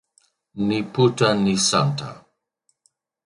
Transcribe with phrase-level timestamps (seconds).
[0.69, 2.09] Ni Puta ni Santa.